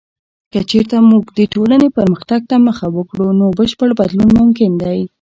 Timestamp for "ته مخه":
2.49-2.87